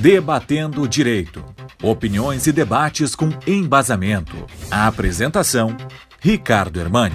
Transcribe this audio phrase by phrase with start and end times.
[0.00, 1.44] Debatendo o Direito.
[1.82, 4.34] Opiniões e debates com embasamento.
[4.70, 5.76] A apresentação:
[6.18, 7.14] Ricardo Hermani.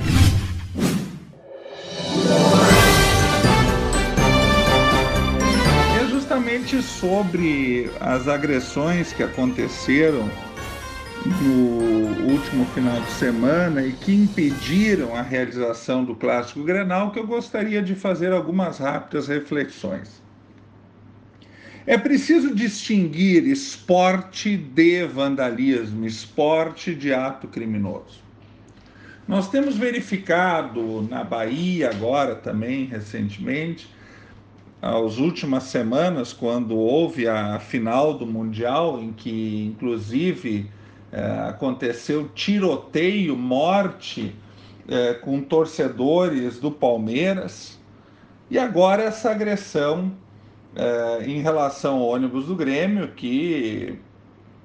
[6.00, 10.30] É justamente sobre as agressões que aconteceram
[11.42, 17.26] no último final de semana e que impediram a realização do Clássico Grenal que eu
[17.26, 20.25] gostaria de fazer algumas rápidas reflexões.
[21.88, 28.26] É preciso distinguir esporte de vandalismo, esporte de ato criminoso.
[29.28, 33.88] Nós temos verificado na Bahia agora também recentemente,
[34.82, 40.70] as últimas semanas, quando houve a final do Mundial, em que inclusive
[41.12, 44.34] é, aconteceu tiroteio, morte
[44.88, 47.80] é, com torcedores do Palmeiras,
[48.50, 50.12] e agora essa agressão
[50.76, 53.98] é, em relação ao ônibus do Grêmio, que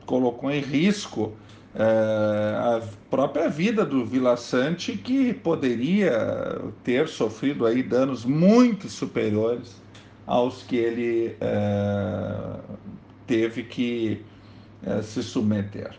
[0.06, 1.32] colocou em risco
[1.74, 9.80] é, a própria vida do Vila Sante, que poderia ter sofrido aí danos muito superiores
[10.26, 12.56] aos que ele é,
[13.26, 14.22] teve que
[14.84, 15.92] é, se submeter.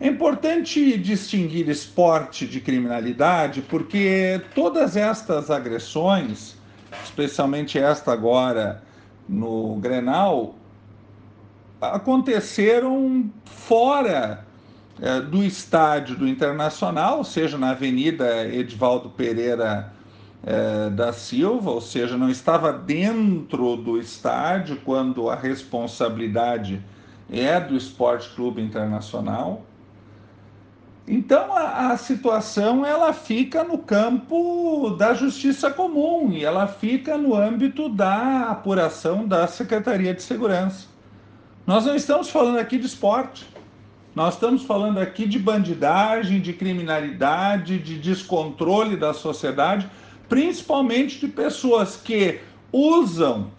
[0.00, 6.56] É importante distinguir esporte de criminalidade, porque todas estas agressões
[7.02, 8.82] especialmente esta agora
[9.28, 10.54] no Grenal,
[11.80, 14.44] aconteceram fora
[15.00, 19.92] é, do estádio do Internacional, seja na Avenida Edvaldo Pereira
[20.46, 26.84] é, da Silva, ou seja, não estava dentro do estádio quando a responsabilidade
[27.30, 29.64] é do Esporte Clube Internacional.
[31.06, 37.34] Então a, a, situação ela fica no campo da justiça comum e ela fica no
[37.34, 40.86] âmbito da apuração da Secretaria de Segurança.
[41.66, 43.46] Nós não estamos falando aqui de esporte.
[44.14, 49.90] Nós estamos falando aqui de bandidagem, de criminalidade, de descontrole da sociedade,
[50.28, 52.40] principalmente de pessoas que
[52.72, 53.50] usam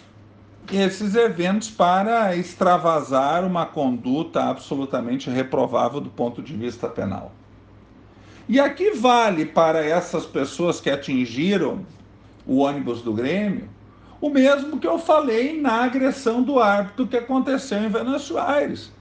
[0.71, 7.31] esses eventos para extravasar uma conduta absolutamente reprovável do ponto de vista penal.
[8.47, 11.85] E aqui vale para essas pessoas que atingiram
[12.45, 13.69] o ônibus do Grêmio
[14.25, 18.91] o mesmo que eu falei na agressão do árbitro que aconteceu em Venâncio Aires.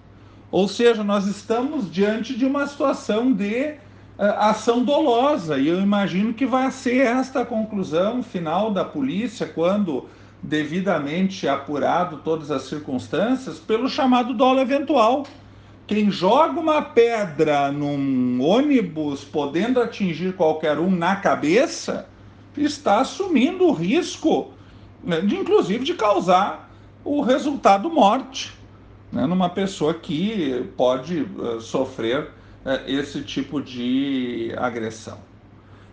[0.50, 3.74] Ou seja, nós estamos diante de uma situação de
[4.18, 9.46] uh, ação dolosa, e eu imagino que vai ser esta a conclusão final da polícia
[9.46, 10.08] quando
[10.44, 15.26] devidamente apurado todas as circunstâncias, pelo chamado dolo eventual.
[15.86, 22.06] Quem joga uma pedra num ônibus, podendo atingir qualquer um na cabeça,
[22.56, 24.52] está assumindo o risco,
[25.02, 26.70] né, de inclusive de causar
[27.04, 28.52] o resultado morte,
[29.10, 32.30] né, numa pessoa que pode uh, sofrer
[32.64, 35.18] uh, esse tipo de agressão.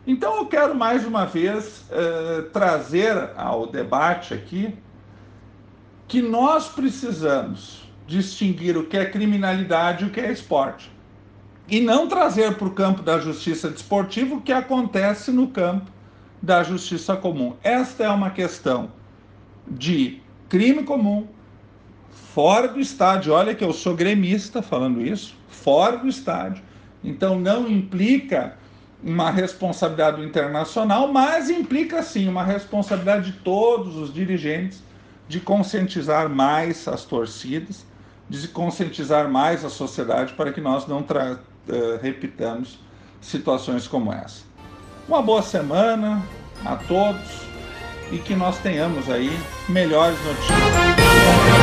[0.06, 4.76] Então eu quero mais uma vez eh, trazer ao debate aqui
[6.08, 10.92] que nós precisamos distinguir o que é criminalidade e o que é esporte.
[11.68, 15.90] E não trazer para o campo da justiça desportiva o que acontece no campo
[16.42, 17.56] da justiça comum.
[17.64, 18.92] Esta é uma questão
[19.68, 20.20] de
[20.50, 21.28] crime comum,
[22.10, 23.34] fora do estádio.
[23.34, 26.64] Olha que eu sou gremista falando isso, fora do estádio.
[27.04, 28.58] Então não implica
[29.04, 34.84] uma responsabilidade internacional, mas implica sim uma responsabilidade de todos os dirigentes
[35.28, 37.86] de conscientizar mais as torcidas,
[38.30, 41.38] de conscientizar mais a sociedade para que nós não uh,
[42.02, 42.80] repitamos
[43.22, 44.44] situações como essa.
[45.08, 46.22] Uma boa semana
[46.66, 47.42] a todos
[48.12, 49.32] e que nós tenhamos aí
[49.70, 51.61] melhores notícias.